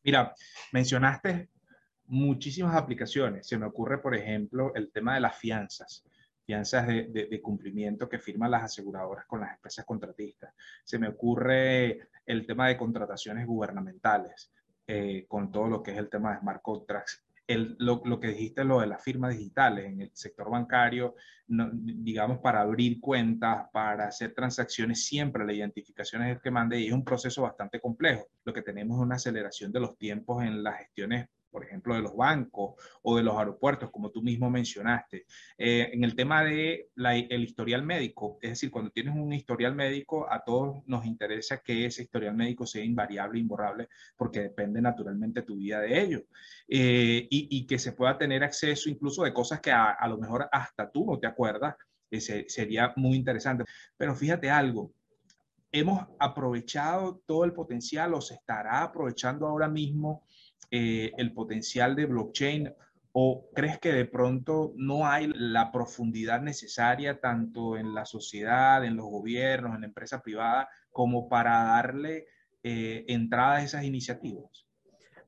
Mira, 0.02 0.34
mencionaste 0.72 1.48
muchísimas 2.06 2.74
aplicaciones. 2.74 3.46
Se 3.46 3.56
me 3.56 3.66
ocurre, 3.66 3.98
por 3.98 4.14
ejemplo, 4.14 4.72
el 4.74 4.90
tema 4.90 5.14
de 5.14 5.20
las 5.20 5.38
fianzas, 5.38 6.04
fianzas 6.50 6.84
de, 6.88 7.40
cumplimiento 7.40 8.08
que 8.08 8.18
firman 8.18 8.50
las 8.50 8.64
aseguradoras 8.64 9.24
con 9.26 9.40
las 9.40 9.54
empresas 9.54 9.84
contratistas. 9.84 10.52
Se 10.82 10.98
me 10.98 11.06
ocurre 11.06 12.08
el 12.26 12.44
tema 12.44 12.66
de 12.66 12.76
contrataciones 12.76 13.46
gubernamentales, 13.46 14.50
eh, 14.84 15.26
con 15.28 15.52
todo 15.52 15.68
lo 15.68 15.80
que 15.80 15.92
es 15.92 15.98
el 15.98 16.08
tema 16.08 16.32
de 16.32 16.40
smart 16.40 16.60
contracts 16.60 17.24
lo, 17.78 18.20
que 18.20 18.28
dijiste, 18.28 18.64
lo 18.64 18.80
de 18.80 18.86
las 18.86 19.02
firmas 19.02 19.36
digitales 19.36 19.86
en 19.86 20.00
el 20.00 20.10
sector 20.12 20.50
bancario, 20.50 21.14
digamos, 21.46 22.38
para 22.38 22.60
abrir 22.60 23.00
cuentas, 23.00 23.68
para 23.72 24.06
hacer 24.06 24.34
transacciones, 24.34 25.04
siempre 25.04 25.44
la 25.44 25.52
identificación 25.52 26.22
es 26.22 26.36
el 26.36 26.40
que 26.40 26.50
mande 26.50 26.80
y 26.80 26.86
es 26.86 26.92
un 26.92 27.04
proceso 27.04 27.42
bastante 27.42 27.80
complejo. 27.80 28.26
Lo 28.44 28.52
que 28.52 28.62
tenemos 28.62 28.98
es 28.98 29.02
una 29.02 29.16
aceleración 29.16 29.72
de 29.72 29.80
los 29.80 29.96
tiempos 29.98 30.44
en 30.44 30.62
las 30.62 30.78
gestiones 30.78 31.28
por 31.50 31.64
ejemplo, 31.64 31.94
de 31.94 32.02
los 32.02 32.16
bancos 32.16 32.74
o 33.02 33.16
de 33.16 33.22
los 33.22 33.36
aeropuertos, 33.36 33.90
como 33.90 34.10
tú 34.10 34.22
mismo 34.22 34.50
mencionaste. 34.50 35.26
Eh, 35.58 35.90
en 35.92 36.04
el 36.04 36.14
tema 36.14 36.44
de 36.44 36.90
el 36.96 37.44
historial 37.44 37.82
médico, 37.82 38.38
es 38.40 38.50
decir, 38.50 38.70
cuando 38.70 38.90
tienes 38.90 39.14
un 39.14 39.32
historial 39.32 39.74
médico, 39.74 40.30
a 40.30 40.42
todos 40.44 40.86
nos 40.86 41.04
interesa 41.04 41.62
que 41.62 41.86
ese 41.86 42.02
historial 42.02 42.34
médico 42.34 42.66
sea 42.66 42.84
invariable, 42.84 43.40
imborrable, 43.40 43.88
porque 44.16 44.40
depende 44.40 44.80
naturalmente 44.80 45.42
tu 45.42 45.56
vida 45.56 45.80
de 45.80 46.00
ello. 46.00 46.24
Eh, 46.68 47.26
y, 47.30 47.66
que 47.66 47.78
se 47.78 47.92
pueda 47.92 48.16
tener 48.16 48.42
acceso 48.42 48.88
incluso 48.88 49.22
de 49.24 49.32
cosas 49.32 49.60
que 49.60 49.70
a, 49.70 49.96
lo 50.08 50.18
mejor 50.18 50.48
hasta 50.50 50.90
tú 50.90 51.04
no 51.04 51.18
te 51.18 51.26
acuerdas, 51.26 51.74
ese 52.10 52.48
sería 52.48 52.92
muy 52.96 53.16
interesante. 53.16 53.64
Pero 53.96 54.14
fíjate 54.14 54.50
algo, 54.50 54.92
hemos 55.72 56.06
aprovechado 56.18 57.22
todo 57.26 57.44
el 57.44 57.52
potencial 57.52 58.14
o 58.14 58.20
se 58.20 58.34
estará 58.34 58.82
aprovechando 58.82 59.46
ahora 59.46 59.68
mismo 59.68 60.26
eh, 60.70 61.12
el 61.16 61.32
potencial 61.32 61.96
de 61.96 62.06
blockchain 62.06 62.72
o 63.12 63.48
crees 63.54 63.78
que 63.78 63.92
de 63.92 64.04
pronto 64.04 64.72
no 64.76 65.06
hay 65.06 65.30
la 65.34 65.72
profundidad 65.72 66.40
necesaria 66.40 67.18
tanto 67.18 67.76
en 67.76 67.92
la 67.92 68.04
sociedad, 68.04 68.84
en 68.84 68.96
los 68.96 69.06
gobiernos, 69.06 69.74
en 69.74 69.80
la 69.80 69.86
empresa 69.88 70.22
privada, 70.22 70.68
como 70.90 71.28
para 71.28 71.64
darle 71.64 72.26
eh, 72.62 73.04
entrada 73.08 73.56
a 73.56 73.62
esas 73.62 73.84
iniciativas? 73.84 74.66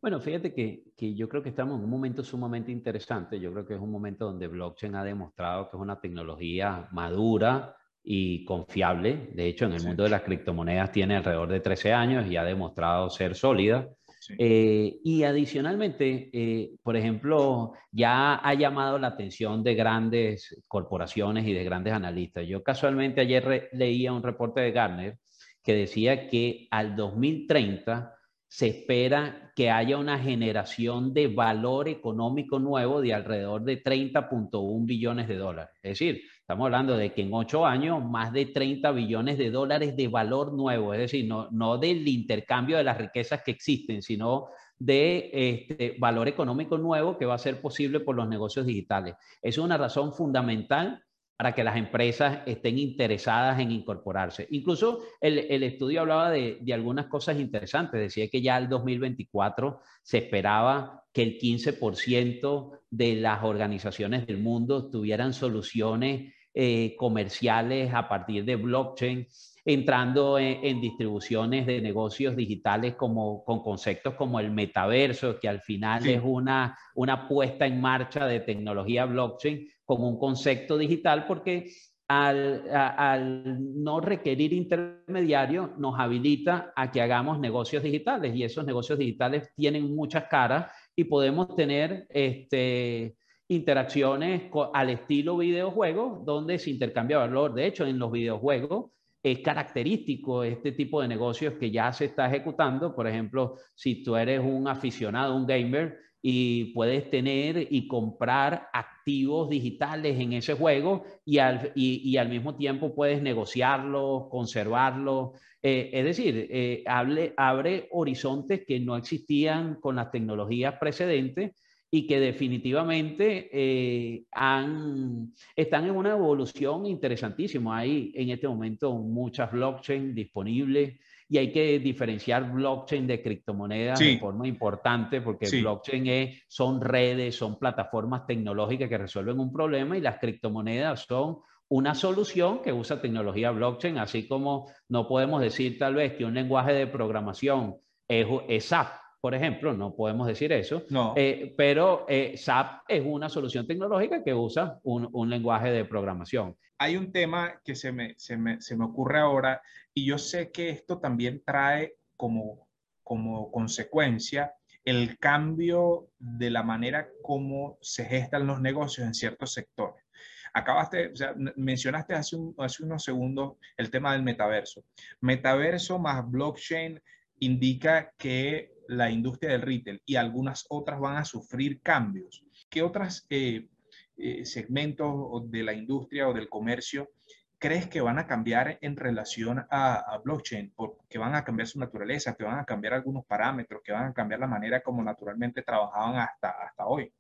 Bueno, 0.01 0.21
fíjate 0.21 0.53
que, 0.53 0.83
que, 0.97 1.15
yo 1.15 1.29
creo 1.29 1.43
que 1.43 1.49
estamos 1.49 1.79
en 1.79 1.85
un 1.85 1.91
momento 1.91 2.23
sumamente 2.23 2.71
interesante. 2.73 3.39
Yo 3.41 3.53
creo 3.53 3.65
que 3.65 3.75
es 3.75 3.81
un 3.81 3.91
momento 3.91 4.27
donde 4.27 4.49
blockchain 4.49 4.97
ha 4.97 5.05
demostrado 5.05 5.71
que 5.71 5.77
es 5.77 5.81
una 5.81 6.01
tecnología 6.01 6.89
madura 6.93 7.77
y 8.03 8.45
confiable. 8.45 9.31
De 9.35 9.47
hecho, 9.47 9.67
en 9.67 9.73
el 9.73 9.85
mundo 9.85 10.03
de 10.03 10.11
las 10.11 10.23
criptomonedas 10.23 10.91
tiene 10.93 11.17
alrededor 11.17 11.49
de 11.49 11.61
13 11.61 11.93
años 11.93 12.27
y 12.27 12.37
ha 12.37 12.45
demostrado 12.45 13.09
ser 13.11 13.35
sólida. 13.35 13.89
Eh, 14.39 15.01
y 15.03 15.23
adicionalmente, 15.25 16.31
eh, 16.33 16.73
por 16.83 16.97
ejemplo, 16.97 17.73
ya 17.91 18.37
ha 18.37 18.55
llamado 18.55 18.99
la 18.99 19.09
atención 19.09 19.63
de 19.63 19.75
grandes 19.75 20.63
corporaciones 20.69 21.47
y 21.47 21.53
de 21.53 21.65
grandes 21.65 21.93
analistas. 21.93 22.47
Yo 22.47 22.63
casualmente 22.63 23.21
ayer 23.21 23.69
leía 23.73 24.13
un 24.13 24.23
reporte 24.23 24.61
de 24.61 24.73
Gartner 24.73 25.19
que 25.63 25.75
decía 25.75 26.29
que 26.29 26.67
al 26.71 26.97
2030 26.97 28.15
se 28.49 28.69
espera 28.69 29.51
que 29.57 29.71
haya 29.71 29.97
una 29.97 30.19
generación 30.19 31.15
de 31.15 31.29
valor 31.29 31.89
económico 31.89 32.59
nuevo 32.59 33.01
de 33.01 33.15
alrededor 33.15 33.63
de 33.65 33.83
30.1 33.83 34.85
billones 34.85 35.27
de 35.29 35.37
dólares. 35.37 35.75
Es 35.83 35.99
decir, 35.99 36.23
estamos 36.43 36.67
hablando 36.67 36.97
de 36.97 37.13
que 37.13 37.23
en 37.23 37.33
ocho 37.33 37.65
años 37.65 38.05
más 38.05 38.33
de 38.33 38.47
30 38.47 38.91
billones 38.91 39.39
de 39.39 39.51
dólares 39.51 39.97
de 39.97 40.09
valor 40.09 40.53
nuevo, 40.53 40.93
es 40.93 41.01
decir, 41.01 41.27
no, 41.27 41.49
no 41.53 41.79
del 41.79 42.07
intercambio 42.07 42.77
de 42.77 42.85
las 42.85 42.99
riquezas 42.99 43.43
que 43.43 43.53
existen, 43.53 44.03
sino 44.03 44.49
de 44.77 45.31
este, 45.33 45.97
valor 46.01 46.27
económico 46.27 46.77
nuevo 46.77 47.17
que 47.17 47.27
va 47.27 47.35
a 47.35 47.39
ser 47.39 47.61
posible 47.61 48.01
por 48.01 48.17
los 48.17 48.29
negocios 48.29 48.67
digitales. 48.67 49.15
Es 49.41 49.57
una 49.57 49.79
razón 49.79 50.13
fundamental 50.13 51.03
para 51.43 51.57
que 51.57 51.65
las 51.65 51.77
empresas 51.77 52.39
estén 52.47 52.79
interesadas 52.79 53.59
en 53.59 53.73
incorporarse. 53.73 54.47
Incluso 54.53 55.01
el, 55.21 55.65
estudio 55.65 56.03
hablaba 56.03 56.31
de, 56.31 56.61
algunas 56.73 57.07
cosas 57.07 57.37
interesantes. 57.41 58.01
Decía 58.01 58.29
que 58.29 58.41
ya 58.41 58.57
el 58.57 58.69
2024 58.69 59.81
se 60.05 60.19
esperaba 60.19 61.03
que 61.13 61.25
el 61.25 61.41
15% 61.41 62.79
de 62.89 63.17
las 63.17 63.43
organizaciones 63.43 64.25
del 64.25 64.39
mundo 64.39 64.89
tuvieran 64.89 65.33
soluciones 65.33 66.33
eh, 66.55 66.95
comerciales 66.97 67.93
a 67.93 68.09
partir 68.09 68.45
de 68.45 68.55
blockchain, 68.55 69.27
entrando 69.65 70.39
en, 70.39 70.81
distribuciones 70.81 71.67
de 71.67 71.81
negocios 71.81 72.35
digitales 72.35 72.97
como, 72.97 73.45
con 73.45 73.63
conceptos 73.63 74.15
como 74.15 74.41
el 74.41 74.51
metaverso, 74.51 75.39
que 75.39 75.49
al 75.49 75.61
final 75.61 76.07
es 76.07 76.21
una, 76.25 76.77
una 76.95 77.29
puesta 77.29 77.67
en 77.67 77.81
marcha 77.81 78.27
de 78.27 78.41
tecnología 78.41 79.05
blockchain 79.05 79.69
como 79.85 80.09
un 80.09 80.19
concepto 80.19 80.77
digital 80.77 81.27
porque 81.27 81.71
al, 82.09 82.69
al, 82.71 83.83
no 83.83 84.01
requerir 84.01 84.53
intermediario 84.53 85.75
nos 85.79 85.99
habilita 85.99 86.73
a 86.75 86.91
que 86.91 87.01
hagamos 87.01 87.39
negocios 87.39 87.83
digitales 87.83 88.35
y 88.35 88.43
esos 88.43 88.67
negocios 88.67 88.99
digitales 88.99 89.51
tienen 89.55 89.95
muchas 89.95 90.25
caras 90.25 90.73
y 90.97 91.05
podemos 91.05 91.55
tener 91.55 92.07
este, 92.11 93.17
interacciones 93.49 94.51
al 94.75 94.91
estilo 94.91 95.39
videojuego 95.39 96.23
donde 96.25 96.59
se 96.59 96.71
intercambia 96.71 97.19
valor. 97.19 97.55
De 97.55 97.67
hecho, 97.67 97.87
en 97.87 97.99
los 97.99 98.11
videojuegos 98.11 98.91
es 99.23 99.39
característico 99.41 100.43
este 100.43 100.73
tipo 100.73 101.01
de 101.01 101.09
negocios 101.09 101.55
que 101.55 101.71
ya 101.71 101.93
se 101.93 102.07
está 102.07 102.27
ejecutando. 102.27 102.95
Por 102.95 103.07
ejemplo, 103.07 103.57
si 103.75 104.03
tú 104.03 104.17
eres 104.17 104.41
un 104.41 104.67
aficionado, 104.69 105.37
un 105.37 105.47
gamer, 105.47 105.99
y 106.25 106.67
puedes 106.73 107.11
tener 107.11 107.67
y 107.69 107.89
comprar 107.89 108.69
activos 108.73 109.51
digitales 109.51 110.19
en 110.21 110.35
ese 110.35 110.55
juego 110.55 111.05
y 111.25 111.39
al, 111.39 111.73
y, 111.75 112.17
al 112.17 112.29
mismo 112.29 112.55
tiempo 112.55 112.95
puedes 112.95 113.21
negociarlo, 113.21 114.29
conservarlo. 114.31 115.33
Eh, 115.61 115.91
es 115.93 116.05
decir, 116.05 116.49
eh, 116.49 116.85
abre 116.87 117.89
horizontes 117.91 118.65
que 118.65 118.79
no 118.79 118.97
existían 118.97 119.81
con 119.81 119.97
las 119.97 120.13
tecnologías 120.13 120.77
precedentes 120.79 121.53
y 121.95 122.07
que 122.07 122.19
definitivamente 122.19 123.51
eh, 123.53 124.25
han, 124.33 125.35
están 125.55 125.85
en 125.85 125.95
una 125.95 126.13
evolución 126.13 126.87
interesantísima. 126.87 127.77
Hay 127.77 128.11
en 128.15 128.31
este 128.31 128.49
momento 128.49 128.95
muchas 128.95 129.53
blockchain 129.53 130.15
disponibles 130.15 130.99
y 131.29 131.37
hay 131.37 131.53
que 131.53 131.79
diferenciar 131.81 132.51
blockchain 132.51 133.07
de 133.07 133.23
criptomonedas 133.23 133.99
de 133.99 134.19
forma 134.19 134.49
importante 134.49 135.21
porque 135.21 135.47
blockchain 135.51 136.07
es, 136.07 136.43
son 136.49 136.81
redes, 136.81 137.37
son 137.37 137.59
plataformas 137.59 138.27
tecnológicas 138.27 138.89
que 138.89 138.97
resuelven 138.97 139.39
un 139.39 139.53
problema 139.53 139.95
y 139.95 140.01
las 140.01 140.19
criptomonedas 140.19 141.05
son 141.07 141.41
una 141.69 141.95
solución 141.95 142.63
que 142.63 142.73
usa 142.73 143.03
tecnología 143.03 143.51
blockchain, 143.51 143.99
así 143.99 144.27
como 144.27 144.71
no 144.89 145.07
podemos 145.07 145.43
decir 145.43 145.79
tal 145.79 145.97
vez 145.97 146.15
que 146.15 146.25
un 146.25 146.33
lenguaje 146.33 146.73
de 146.73 146.87
programación 146.87 147.77
es, 148.09 148.27
es 148.49 148.65
SAP, 148.65 148.89
por 149.23 149.37
ejemplo, 149.37 149.73
no 149.73 149.95
podemos 149.95 150.27
decir 150.27 150.53
eso, 150.53 150.83
no. 150.91 151.15
Eh, 151.17 151.55
pero 151.57 152.07
eh, 152.09 152.37
SAP 152.37 152.83
es 152.89 153.05
una 153.07 153.29
solución 153.29 153.69
tecnológica 153.69 154.25
que 154.25 154.35
usa 154.35 154.81
un, 154.83 155.09
un, 155.13 155.31
lenguaje 155.31 155.71
de 155.71 155.85
programación. 155.85 156.57
Hay 156.77 156.97
un 156.97 157.13
tema 157.13 157.61
que 157.65 157.77
se 157.77 157.93
me, 157.93 158.17
se, 158.19 158.37
me, 158.37 158.61
se 158.61 158.77
me 158.77 158.85
ocurre 158.85 159.21
ahora 159.21 159.63
y 159.95 160.05
yo 160.05 160.19
sé 160.19 160.51
que 160.51 160.71
esto 160.71 160.99
también 160.99 161.41
trae 161.47 161.95
como, 162.17 162.67
como 163.05 163.53
consecuencia 163.53 164.55
el 164.85 165.17
cambio 165.21 166.09
de 166.19 166.51
la 166.51 166.65
manera 166.65 167.09
como 167.23 167.79
se 167.81 168.05
gestan 168.05 168.49
los 168.49 168.61
negocios 168.61 169.07
en 169.07 169.15
ciertos 169.15 169.53
sectores. 169.53 170.05
Acabaste, 170.53 171.13
o 171.13 171.17
sea, 171.17 171.33
mencionaste 171.55 172.15
hace, 172.15 172.37
hace 172.59 172.83
unos 172.83 173.05
segundos 173.05 173.53
el 173.77 173.89
tema 173.89 174.15
del 174.15 174.25
metaverso. 174.25 174.83
Metaverso 175.21 176.01
más 176.01 176.29
blockchain 176.29 177.01
indica 177.39 178.13
que 178.19 178.73
la 178.93 179.11
industria 179.11 179.53
del 179.53 179.63
retail 179.63 180.03
y 180.05 180.17
algunas 180.17 180.67
otras 180.69 181.01
van 181.01 181.17
a 181.17 181.25
sufrir 181.25 181.81
cambios. 181.81 182.45
¿Qué 182.69 182.83
otros 182.83 183.27
eh, 183.31 183.69
eh, 184.17 184.45
segmentos 184.45 185.51
de 185.51 185.63
la 185.63 185.73
industria 185.73 186.29
o 186.29 186.35
del 186.35 186.49
comercio 186.49 187.11
crees 187.59 187.87
que 187.87 188.01
van 188.01 188.19
a 188.19 188.27
cambiar 188.27 188.79
en 188.81 188.97
relación 188.97 189.65
a, 189.71 190.21
blockchain? 190.25 190.75
que 191.09 191.19
van 191.19 191.35
a 191.35 191.45
cambiar 191.45 191.69
su 191.69 191.79
naturaleza, 191.79 192.35
que 192.35 192.45
van 192.45 192.59
a 192.59 192.65
cambiar 192.65 192.95
algunos 192.95 193.25
parámetros, 193.25 193.83
que 193.85 193.93
van 193.93 194.07
a 194.07 194.13
cambiar 194.13 194.41
la 194.41 194.49
manera 194.49 194.83
como 194.83 195.03
naturalmente 195.03 195.63
trabajaban 195.63 196.17
hasta, 196.17 196.51
hasta 196.51 196.87
hoy. 196.87 197.13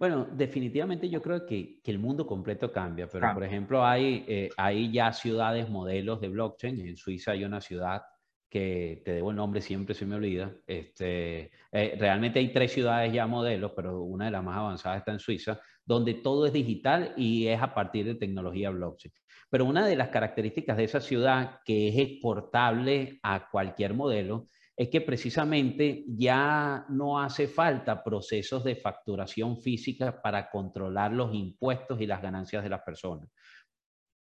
Bueno, 0.00 0.24
definitivamente 0.24 1.10
yo 1.10 1.20
creo 1.20 1.44
que, 1.44 1.78
que 1.84 1.90
el 1.90 1.98
mundo 1.98 2.26
completo 2.26 2.72
cambia, 2.72 3.06
pero 3.06 3.34
por 3.34 3.44
ejemplo 3.44 3.84
hay, 3.84 4.24
eh, 4.26 4.48
hay 4.56 4.90
ya 4.90 5.12
ciudades 5.12 5.68
modelos 5.68 6.22
de 6.22 6.28
blockchain. 6.30 6.80
En 6.80 6.96
Suiza 6.96 7.32
hay 7.32 7.44
una 7.44 7.60
ciudad 7.60 8.02
que 8.50 9.00
te 9.04 9.12
debo 9.12 9.30
el 9.30 9.36
nombre, 9.36 9.60
siempre 9.60 9.94
se 9.94 10.04
me 10.04 10.16
olvida. 10.16 10.52
Este, 10.66 11.52
eh, 11.70 11.96
realmente 11.98 12.40
hay 12.40 12.52
tres 12.52 12.72
ciudades 12.72 13.12
ya 13.12 13.26
modelos, 13.26 13.72
pero 13.76 14.02
una 14.02 14.24
de 14.24 14.32
las 14.32 14.42
más 14.42 14.56
avanzadas 14.56 14.98
está 14.98 15.12
en 15.12 15.20
Suiza, 15.20 15.60
donde 15.84 16.14
todo 16.14 16.46
es 16.46 16.52
digital 16.52 17.14
y 17.16 17.46
es 17.46 17.62
a 17.62 17.72
partir 17.72 18.04
de 18.04 18.16
tecnología 18.16 18.70
blockchain. 18.70 19.14
Pero 19.48 19.64
una 19.64 19.86
de 19.86 19.96
las 19.96 20.08
características 20.08 20.76
de 20.76 20.84
esa 20.84 21.00
ciudad 21.00 21.60
que 21.64 21.88
es 21.88 21.96
exportable 21.96 23.20
a 23.22 23.48
cualquier 23.50 23.94
modelo 23.94 24.46
es 24.76 24.88
que 24.88 25.00
precisamente 25.00 26.04
ya 26.08 26.86
no 26.88 27.20
hace 27.20 27.46
falta 27.46 28.02
procesos 28.02 28.64
de 28.64 28.76
facturación 28.76 29.60
física 29.60 30.20
para 30.22 30.50
controlar 30.50 31.12
los 31.12 31.34
impuestos 31.34 32.00
y 32.00 32.06
las 32.06 32.22
ganancias 32.22 32.62
de 32.62 32.70
las 32.70 32.80
personas. 32.82 33.28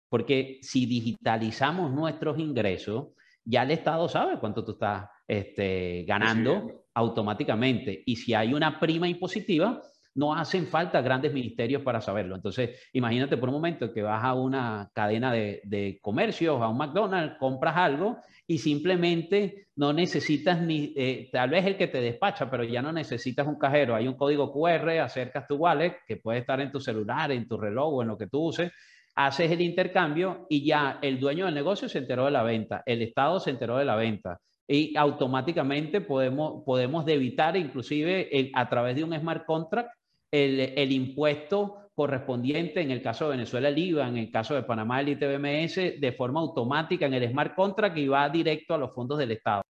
Porque 0.10 0.60
si 0.62 0.86
digitalizamos 0.86 1.91
nuestros 1.91 2.39
ingresos, 2.39 3.10
ya 3.48 3.63
el 3.63 3.72
Estado 3.72 4.10
sabe 4.10 4.39
cuánto 4.39 4.63
tú 4.63 4.74
estás 4.74 5.10
este, 5.25 6.04
ganando 6.06 6.84
automáticamente. 6.94 8.04
Y 8.06 8.18
si 8.18 8.34
hay 8.34 8.54
una 8.54 8.80
prima 8.80 9.08
impositiva, 9.08 9.82
no 10.16 10.34
hacen 10.34 10.68
falta 10.68 11.00
grandes 11.01 11.32
ministerios 11.32 11.82
para 11.84 12.01
saberlo. 12.01 12.36
Entonces, 12.36 12.89
imagínate 12.92 13.38
por 13.38 13.50
un 13.50 13.56
momento 13.56 13.94
que 13.94 14.01
vas 14.01 14.24
a 14.24 14.34
una 14.34 14.89
cadena 14.94 15.32
de, 15.32 15.62
de 15.63 16.00
comercios, 16.01 16.62
a 16.62 16.68
un 16.68 16.77
McDonald's, 16.77 17.38
compras 17.38 17.77
algo 17.77 18.18
y 18.48 18.58
simplemente 18.58 19.68
no 19.75 19.94
necesitas 19.94 20.60
ni, 20.60 20.94
eh, 20.98 21.30
tal 21.32 21.51
vez 21.51 21.66
el 21.66 21.77
que 21.77 21.88
te 21.88 22.01
despacha, 22.01 22.50
pero 22.50 22.63
ya 22.63 22.82
no 22.82 22.92
necesitas 22.92 23.46
un 23.48 23.60
cajero. 23.60 23.96
Hay 23.96 24.08
un 24.08 24.16
código 24.16 24.51
QR, 24.51 25.00
acercas 25.00 25.48
tu 25.48 25.56
wallet, 25.56 25.98
que 26.06 26.18
puede 26.18 26.39
estar 26.39 26.60
en 26.60 26.72
tu 26.72 26.80
celular, 26.80 27.32
en 27.32 27.48
tu 27.48 27.58
reloj 27.58 27.94
o 27.94 28.01
en 28.01 28.08
lo 28.08 28.18
que 28.18 28.27
tú 28.27 28.42
uses, 28.42 28.72
haces 29.17 29.51
el 29.51 29.62
intercambio 29.62 30.45
y 30.47 30.63
ya 30.63 31.00
el 31.01 31.19
dueño 31.19 31.45
del 31.45 31.55
negocio 31.55 31.89
se 31.89 31.97
enteró 31.97 32.25
de 32.25 32.31
la 32.31 32.43
venta, 32.43 32.83
el 32.86 33.01
Estado 33.01 33.39
se 33.39 33.50
enteró 33.50 33.77
de 33.77 33.86
la 33.86 33.95
venta 33.95 34.39
y 34.67 34.95
automáticamente 34.95 36.01
podemos, 36.01 36.63
podemos 36.63 37.03
debitar 37.03 37.57
inclusive 37.57 38.51
a 38.53 38.69
través 38.69 38.95
de 38.95 39.03
un 39.03 39.17
smart 39.19 39.45
contract 39.45 39.89
el, 40.31 40.59
el, 40.59 40.91
impuesto 40.91 41.89
correspondiente, 41.95 42.81
en 42.81 42.92
el 42.92 43.01
caso 43.01 43.25
de 43.25 43.31
Venezuela 43.31 43.70
el 43.70 43.77
IVA, 43.77 44.07
en 44.07 44.18
el 44.18 44.31
caso 44.31 44.53
de 44.53 44.63
Panamá 44.63 45.01
el 45.01 45.09
ITBMS, 45.09 46.00
de 46.00 46.15
forma 46.15 46.42
automática 46.42 47.07
en 47.07 47.15
el 47.15 47.31
smart 47.31 47.55
contract 47.55 47.98
y 47.98 48.07
va 48.07 48.29
directo 48.29 48.75
a 48.75 48.77
los 48.77 48.94
fondos 48.94 49.18
del 49.18 49.31
Estado. 49.31 49.63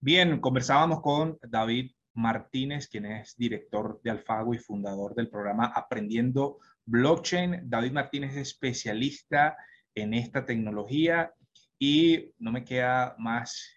Bien, 0.00 0.40
conversábamos 0.40 1.02
con 1.02 1.36
David 1.42 1.90
Martínez, 2.14 2.88
quien 2.88 3.04
es 3.04 3.36
director 3.36 4.00
de 4.02 4.12
Alfago 4.12 4.54
y 4.54 4.58
fundador 4.58 5.14
del 5.14 5.28
programa 5.28 5.66
Aprendiendo 5.74 6.58
Blockchain. 6.88 7.68
David 7.68 7.92
Martínez 7.92 8.32
es 8.32 8.48
especialista 8.48 9.56
en 9.94 10.14
esta 10.14 10.44
tecnología 10.44 11.32
y 11.78 12.32
no 12.38 12.50
me 12.50 12.64
queda 12.64 13.14
más 13.18 13.70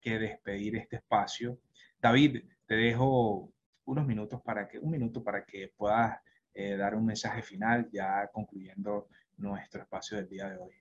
que 0.00 0.18
despedir 0.18 0.76
este 0.76 0.96
espacio. 0.96 1.60
David, 2.00 2.42
te 2.66 2.74
dejo 2.74 3.52
unos 3.84 4.06
minutos 4.06 4.42
para 4.42 4.68
que, 4.68 4.78
un 4.78 4.90
minuto 4.90 5.22
para 5.22 5.44
que 5.44 5.72
puedas 5.76 6.18
eh, 6.52 6.76
dar 6.76 6.96
un 6.96 7.06
mensaje 7.06 7.42
final 7.42 7.88
ya 7.92 8.28
concluyendo 8.32 9.08
nuestro 9.36 9.82
espacio 9.82 10.16
del 10.16 10.28
día 10.28 10.48
de 10.48 10.58
hoy. 10.58 10.74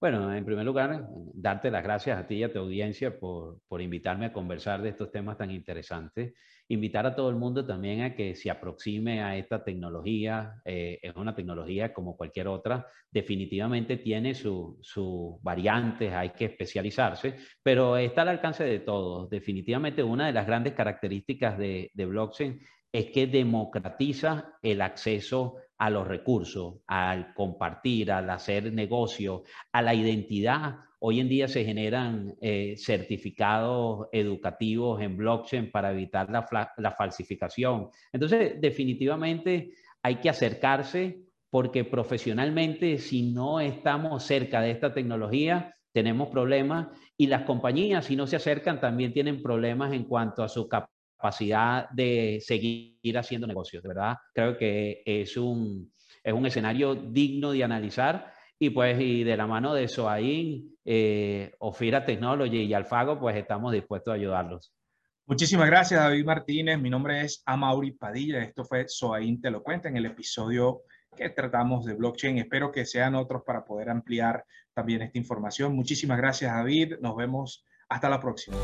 Bueno, 0.00 0.34
en 0.34 0.44
primer 0.44 0.64
lugar, 0.64 1.06
darte 1.32 1.70
las 1.70 1.84
gracias 1.84 2.18
a 2.18 2.26
ti 2.26 2.36
y 2.36 2.42
a 2.42 2.52
tu 2.52 2.58
audiencia 2.58 3.20
por, 3.20 3.60
por, 3.68 3.80
invitarme 3.80 4.26
a 4.26 4.32
conversar 4.32 4.82
de 4.82 4.88
estos 4.88 5.12
temas 5.12 5.38
tan 5.38 5.52
interesantes. 5.52 6.34
Invitar 6.72 7.04
a 7.04 7.14
todo 7.14 7.28
el 7.28 7.36
mundo 7.36 7.66
también 7.66 8.00
a 8.00 8.14
que 8.14 8.34
se 8.34 8.50
aproxime 8.50 9.22
a 9.22 9.36
esta 9.36 9.62
tecnología. 9.62 10.54
Eh, 10.64 10.98
es 11.02 11.14
una 11.14 11.34
tecnología 11.34 11.92
como 11.92 12.16
cualquier 12.16 12.48
otra. 12.48 12.86
Definitivamente 13.10 13.98
tiene 13.98 14.34
sus 14.34 14.78
su 14.80 15.38
variantes, 15.42 16.10
hay 16.14 16.30
que 16.30 16.46
especializarse, 16.46 17.36
pero 17.62 17.98
está 17.98 18.22
al 18.22 18.30
alcance 18.30 18.64
de 18.64 18.78
todos. 18.78 19.28
Definitivamente 19.28 20.02
una 20.02 20.26
de 20.28 20.32
las 20.32 20.46
grandes 20.46 20.72
características 20.72 21.58
de, 21.58 21.90
de 21.92 22.06
blockchain 22.06 22.58
es 22.90 23.10
que 23.10 23.26
democratiza 23.26 24.54
el 24.62 24.80
acceso 24.80 25.56
a 25.76 25.90
los 25.90 26.08
recursos, 26.08 26.76
al 26.86 27.34
compartir, 27.34 28.12
al 28.12 28.30
hacer 28.30 28.72
negocio, 28.72 29.42
a 29.72 29.82
la 29.82 29.94
identidad. 29.94 30.76
Hoy 31.04 31.18
en 31.18 31.28
día 31.28 31.48
se 31.48 31.64
generan 31.64 32.36
eh, 32.40 32.76
certificados 32.78 34.06
educativos 34.12 35.02
en 35.02 35.16
blockchain 35.16 35.72
para 35.72 35.90
evitar 35.90 36.30
la, 36.30 36.46
la 36.76 36.92
falsificación. 36.92 37.88
Entonces, 38.12 38.60
definitivamente 38.60 39.72
hay 40.00 40.16
que 40.16 40.30
acercarse 40.30 41.18
porque 41.50 41.84
profesionalmente, 41.84 42.98
si 42.98 43.32
no 43.32 43.58
estamos 43.58 44.22
cerca 44.22 44.60
de 44.60 44.70
esta 44.70 44.94
tecnología, 44.94 45.74
tenemos 45.92 46.28
problemas 46.28 46.86
y 47.16 47.26
las 47.26 47.42
compañías, 47.42 48.04
si 48.04 48.14
no 48.14 48.28
se 48.28 48.36
acercan, 48.36 48.80
también 48.80 49.12
tienen 49.12 49.42
problemas 49.42 49.92
en 49.92 50.04
cuanto 50.04 50.44
a 50.44 50.48
su 50.48 50.68
capacidad 50.68 51.90
de 51.90 52.38
seguir 52.40 53.18
haciendo 53.18 53.48
negocios. 53.48 53.82
De 53.82 53.88
verdad, 53.88 54.18
creo 54.32 54.56
que 54.56 55.02
es 55.04 55.36
un, 55.36 55.92
es 56.22 56.32
un 56.32 56.46
escenario 56.46 56.94
digno 56.94 57.50
de 57.50 57.64
analizar 57.64 58.32
y 58.62 58.70
pues 58.70 58.96
y 59.00 59.24
de 59.24 59.36
la 59.36 59.48
mano 59.48 59.74
de 59.74 59.88
Soain, 59.88 60.78
eh, 60.84 61.52
Ofira 61.58 62.06
Technology 62.06 62.58
y 62.58 62.74
Alfago, 62.74 63.18
pues 63.18 63.34
estamos 63.34 63.72
dispuestos 63.72 64.12
a 64.12 64.14
ayudarlos. 64.14 64.72
Muchísimas 65.26 65.66
gracias, 65.66 65.98
David 65.98 66.24
Martínez. 66.24 66.78
Mi 66.78 66.88
nombre 66.88 67.22
es 67.22 67.42
Amauri 67.44 67.90
Padilla. 67.90 68.40
Esto 68.40 68.64
fue 68.64 68.84
Soain 68.86 69.40
Te 69.40 69.50
lo 69.50 69.64
cuenta 69.64 69.88
en 69.88 69.96
el 69.96 70.06
episodio 70.06 70.82
que 71.16 71.30
tratamos 71.30 71.84
de 71.86 71.94
blockchain. 71.94 72.38
Espero 72.38 72.70
que 72.70 72.86
sean 72.86 73.16
otros 73.16 73.42
para 73.44 73.64
poder 73.64 73.90
ampliar 73.90 74.44
también 74.72 75.02
esta 75.02 75.18
información. 75.18 75.74
Muchísimas 75.74 76.18
gracias, 76.18 76.52
David. 76.52 76.98
Nos 77.00 77.16
vemos 77.16 77.66
hasta 77.88 78.08
la 78.08 78.20
próxima. 78.20 78.56